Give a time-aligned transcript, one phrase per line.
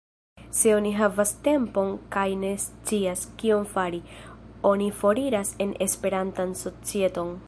[0.59, 4.01] Se oni havas tempon kaj ne scias, kion fari,
[4.73, 7.35] oni foriras en Esperantan societon.